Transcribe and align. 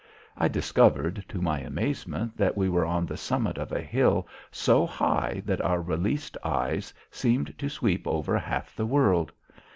I 0.35 0.47
discovered 0.47 1.23
to 1.29 1.43
my 1.43 1.59
amazement 1.59 2.35
that 2.35 2.57
we 2.57 2.69
were 2.69 2.85
on 2.87 3.05
the 3.05 3.15
summit 3.17 3.59
of 3.59 3.71
a 3.71 3.83
hill 3.83 4.27
so 4.49 4.87
high 4.87 5.43
that 5.45 5.61
our 5.61 5.79
released 5.79 6.35
eyes 6.43 6.91
seemed 7.11 7.55
to 7.59 7.69
sweep 7.69 8.07
over 8.07 8.39
half 8.39 8.75
the 8.75 8.87
world. 8.87 9.31